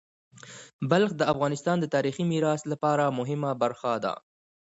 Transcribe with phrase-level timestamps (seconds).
[0.89, 4.13] بلخ د افغانستان د تاریخی میراث لپاره مهمه برخه ده.